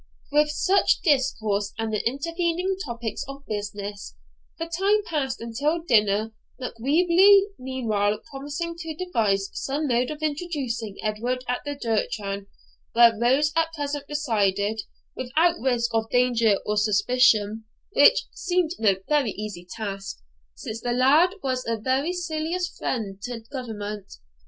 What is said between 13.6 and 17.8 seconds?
present resided, without risk of danger or suspicion;